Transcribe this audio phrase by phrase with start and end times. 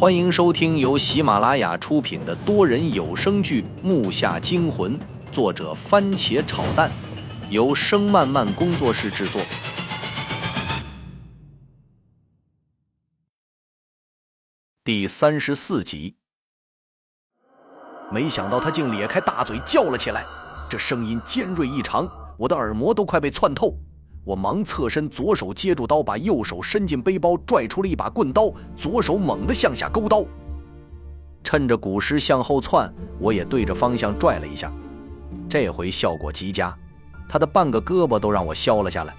[0.00, 4.98] 欢迎收听由喜马拉雅出品的多人有声剧《木下惊魂》，
[5.30, 6.90] 作者番茄炒蛋，
[7.50, 9.42] 由声漫漫工作室制作。
[14.82, 16.16] 第三十四集。
[18.10, 20.24] 没想到他竟咧开大嘴叫了起来，
[20.70, 22.08] 这声音尖锐异常，
[22.38, 23.76] 我的耳膜都快被窜透。
[24.24, 30.24] 我忙侧身，左手接住刀，把右手伸进背包，拽出了一把棍刀，左手猛地向下勾刀。
[31.42, 34.70] 趁着古尸向后窜，我也对着方向拽了一下，
[35.48, 36.76] 这回效果极佳，
[37.28, 39.14] 他的半个胳膊都让我削了下来。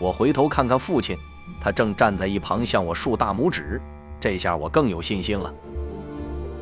[0.00, 1.16] 我回头看看父亲，
[1.60, 3.80] 他正站在一旁向我竖大拇指，
[4.18, 5.54] 这下我更有信心了。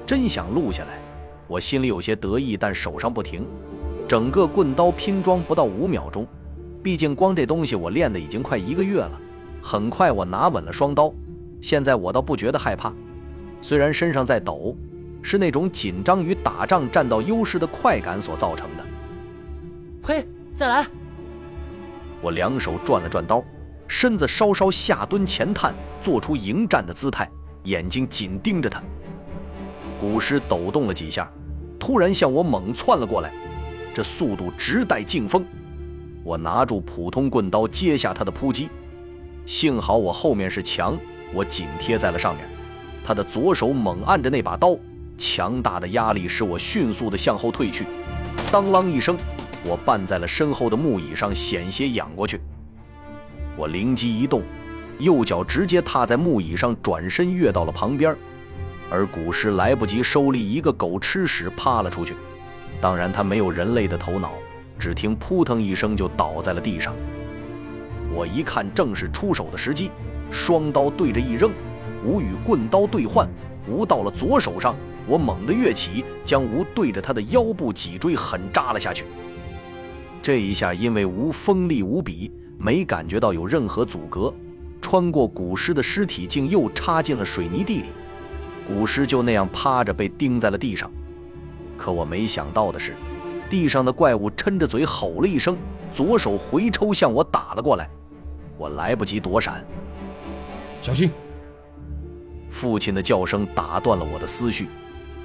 [0.07, 1.01] 真想录下来，
[1.49, 3.47] 我心里有些得意，但手上不停。
[4.07, 6.27] 整个棍刀拼装不到五秒钟。
[6.83, 9.21] 毕竟光这东西我练的已经快一个月了，
[9.63, 11.13] 很快我拿稳了双刀，
[11.61, 12.93] 现在我倒不觉得害怕，
[13.61, 14.77] 虽然身上在抖，
[15.23, 18.85] 是那种紧张与打仗占到优势的快感所造成的。
[20.02, 20.27] 呸！
[20.57, 20.85] 再来！
[22.21, 23.43] 我两手转了转刀，
[23.87, 27.30] 身子稍稍下蹲前探，做出迎战的姿态，
[27.65, 28.83] 眼睛紧盯着他。
[30.01, 31.30] 古尸抖动了几下，
[31.79, 33.33] 突然向我猛窜了过来，
[33.95, 35.45] 这速度直带劲风。
[36.24, 38.68] 我拿住普通棍刀接下他的扑击，
[39.45, 40.98] 幸好我后面是墙，
[41.34, 42.48] 我紧贴在了上面。
[43.04, 44.76] 他的左手猛按着那把刀，
[45.18, 47.87] 强大的压力使我迅速的向后退去。
[48.52, 49.16] 当啷一声，
[49.65, 52.40] 我绊在了身后的木椅上，险些仰过去。
[53.56, 54.43] 我灵机一动，
[54.98, 58.16] 右脚直接踏在木椅上，转身跃到了旁边，
[58.88, 62.15] 而古尸来不及收力，一个狗吃屎趴了出去。
[62.80, 64.32] 当然，他没有人类的头脑。
[64.83, 66.93] 只听扑腾一声，就倒在了地上。
[68.12, 69.93] 我一看，正是出手的时机，
[70.28, 71.53] 双刀对着一扔，
[72.05, 73.28] 吴与棍刀对换，
[73.69, 74.75] 吴到了左手上，
[75.06, 79.05] 我猛地跃起，将吴对着他的腰部脊椎狠扎了下去。
[80.21, 84.35] 这一下，因为吴锋利无比，没感觉到有任何阻隔，
[84.81, 87.85] 穿过古尸的尸体，竟又插进了水泥地里。
[88.67, 90.91] 古尸就那样趴着被钉在了地上。
[91.79, 92.97] 可我没想到的是。
[93.53, 95.59] 地上的怪物抻着嘴吼了一声，
[95.93, 97.87] 左手回抽向我打了过来，
[98.57, 99.63] 我来不及躲闪。
[100.81, 101.11] 小心！
[102.49, 104.71] 父亲的叫声打断了我的思绪，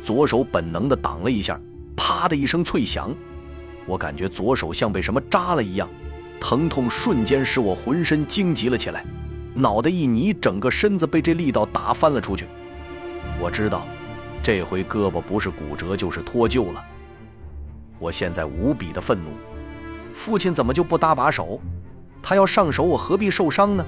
[0.04, 1.58] 左手本能的挡了一下，
[1.96, 3.16] 啪的一声脆响，
[3.86, 5.88] 我感觉左手像被什么扎了一样，
[6.38, 9.06] 疼痛瞬间使我浑身惊急了起来，
[9.54, 12.46] 脑袋一泥，整个身子被这力道打翻了出去。
[13.40, 13.88] 我知道，
[14.44, 16.84] 这回胳膊不是骨折就是脱臼了。
[18.00, 19.32] 我现在无比的愤怒，
[20.14, 21.60] 父亲怎么就不搭把手？
[22.22, 23.86] 他要上手，我何必受伤呢？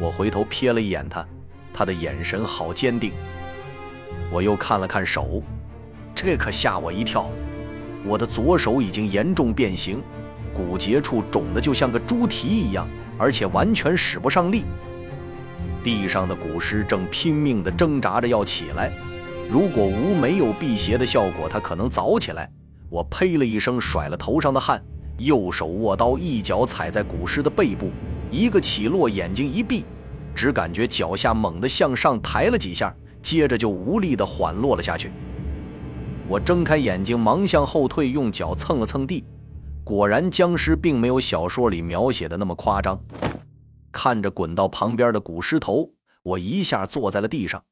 [0.00, 1.26] 我回头瞥了一眼他，
[1.72, 3.12] 他的眼神好坚定。
[4.32, 5.42] 我又看了看手，
[6.14, 7.30] 这可吓我一跳。
[8.04, 10.02] 我的左手已经严重变形，
[10.54, 12.88] 骨节处肿得就像个猪蹄一样，
[13.18, 14.64] 而且完全使不上力。
[15.82, 18.92] 地上的古尸正拼命地挣扎着要起来，
[19.50, 22.50] 如果无没有辟邪的效果，他可能早起来。
[22.90, 24.84] 我呸了一声，甩了头上的汗，
[25.18, 27.90] 右手握刀，一脚踩在古尸的背部，
[28.30, 29.84] 一个起落，眼睛一闭，
[30.34, 32.92] 只感觉脚下猛地向上抬了几下，
[33.22, 35.12] 接着就无力地缓落了下去。
[36.28, 39.24] 我睁开眼睛，忙向后退，用脚蹭了蹭地，
[39.84, 43.00] 果然僵尸并没有小说里描写的那么夸张。
[43.92, 45.90] 看着滚到旁边的古尸头，
[46.24, 47.62] 我一下坐在了地上。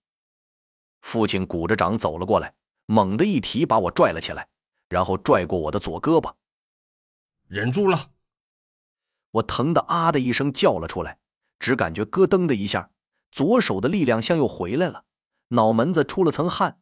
[1.00, 2.52] 父亲鼓着掌走了过来，
[2.86, 4.46] 猛地一提，把我拽了起来。
[4.88, 6.34] 然后拽过我的左胳膊，
[7.46, 8.10] 忍住了。
[9.32, 11.18] 我疼得啊的一声叫了出来，
[11.58, 12.90] 只感觉咯噔的一下，
[13.30, 15.04] 左手的力量像又回来了，
[15.48, 16.80] 脑门子出了层汗。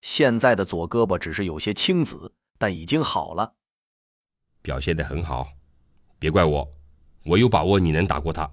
[0.00, 3.54] 现在的左胳膊只是有些青紫，但已经好了。
[4.62, 5.48] 表现的很好，
[6.18, 6.74] 别怪我，
[7.26, 8.50] 我有把握你能打过他。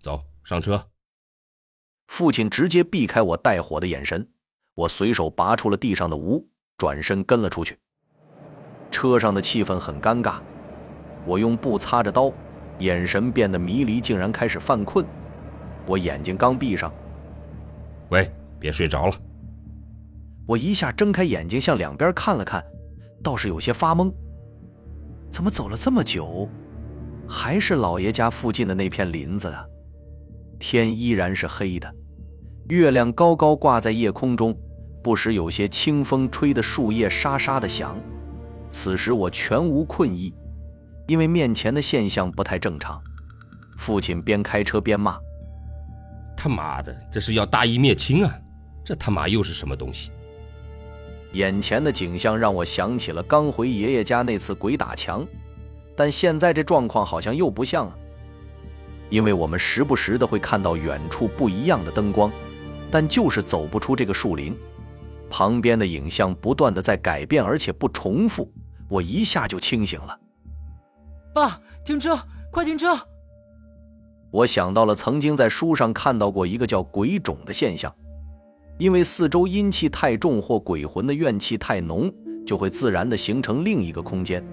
[0.00, 0.90] 走上车。
[2.06, 4.30] 父亲直接避开我带火的眼神，
[4.74, 7.78] 我随手拔出了地上的吴，转身跟了出去。
[8.94, 10.34] 车上的气氛很尴尬，
[11.26, 12.32] 我用布擦着刀，
[12.78, 15.04] 眼神变得迷离，竟然开始犯困。
[15.84, 16.94] 我眼睛刚闭上，
[18.10, 18.30] 喂，
[18.60, 19.14] 别睡着了。
[20.46, 22.64] 我一下睁开眼睛，向两边看了看，
[23.20, 24.12] 倒是有些发懵。
[25.28, 26.48] 怎么走了这么久，
[27.28, 29.66] 还是老爷家附近的那片林子啊？
[30.60, 31.92] 天依然是黑的，
[32.68, 34.56] 月亮高高挂在夜空中，
[35.02, 37.98] 不时有些清风吹得树叶沙沙的响。
[38.74, 40.34] 此时我全无困意，
[41.06, 43.00] 因为面前的现象不太正常。
[43.78, 45.16] 父亲边开车边骂
[46.36, 48.34] ：“他妈的，这是要大义灭亲啊！
[48.84, 50.10] 这他妈又是什么东西？
[51.34, 55.24] 眼前的景象让我想起了刚回爷爷家那次鬼打墙，
[55.94, 57.96] 但现在这状况好像又不像了，
[59.08, 62.28] 因为我们时不时的会看到远处不一样的灯光，
[62.90, 64.52] 但就是走不出这个树林。
[65.30, 68.52] 旁边的影像不断的在改变，而且不重复，
[68.94, 70.16] 我一下就清醒了。
[71.34, 72.16] 爸，停车，
[72.52, 72.96] 快停车！
[74.30, 77.92] 我想到了曾经在书上看到过一个叫鬼冢的现象。
[78.78, 82.12] 因为四周阴气太重或鬼魂的怨气太浓，
[82.46, 84.44] 就会自然的形成另一个空间。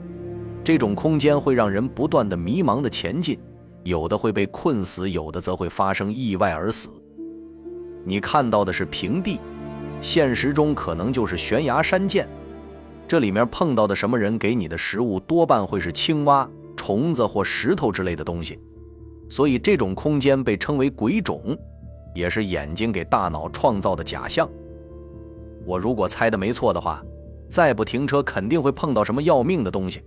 [0.63, 3.39] 这种空间会让人不断的迷茫的前进，
[3.83, 6.89] 有的会被困死，有的则会发生意外而死。
[8.03, 9.39] 你看到的是平地，
[10.01, 12.27] 现实中可能就是悬崖山涧。
[13.11, 18.57] 这里面碰到的什么人给你的食物，多半会是青蛙、虫子或石头之类的东西。
[19.29, 21.57] 所以这种空间被称为鬼冢。
[22.15, 24.49] 也是眼睛给大脑创造的假象。
[25.65, 27.03] 我如果猜的没错的话，
[27.49, 30.01] 再不停车肯定会碰到什么要命的东西。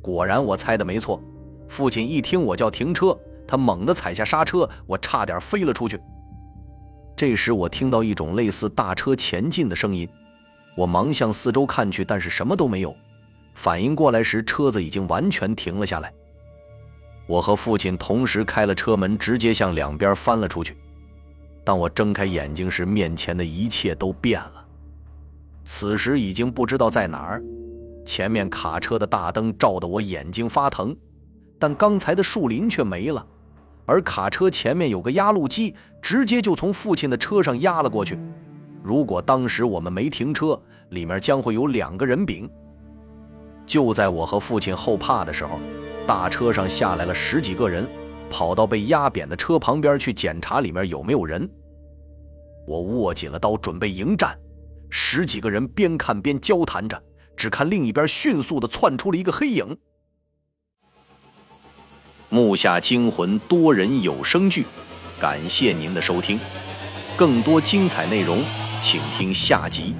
[0.00, 1.22] 果然，我猜的没错。
[1.68, 3.14] 父亲一听我叫停车，
[3.46, 6.00] 他猛地踩下刹车，我差点飞了出去。
[7.14, 10.08] 这时，我听到一种类似大车前进的声音，
[10.78, 12.94] 我忙向四周看去，但是什么都没有。
[13.54, 16.12] 反应过来时，车子已经完全停了下来。
[17.26, 20.76] 我和父亲同时开了车门，直接向两边翻了出去。
[21.64, 24.64] 当我睁开眼睛时，面前的一切都变了。
[25.64, 27.42] 此时已经不知道在哪儿，
[28.06, 30.96] 前面卡车的大灯照得我眼睛发疼，
[31.58, 33.26] 但刚才的树林却没了，
[33.84, 38.16] 而卡车前面有个压路机，直接就从父亲的车上压了过去。
[38.82, 40.60] 如果当时我们没停车，
[40.90, 42.50] 里面将会有两个人饼。
[43.66, 45.58] 就在我和父亲后怕的时候，
[46.06, 47.86] 大车上下来了十几个人。
[48.30, 51.48] 跑到被压扁的车旁边去检查里面有没有人。
[52.66, 54.38] 我握紧了刀，准备迎战。
[54.90, 57.02] 十几个人边看边交谈着，
[57.34, 59.78] 只看另一边迅速的窜出了一个黑影。
[62.28, 64.66] 木下惊魂多人有声剧，
[65.18, 66.38] 感谢您的收听，
[67.16, 68.40] 更多精彩内容，
[68.80, 69.94] 请听下集。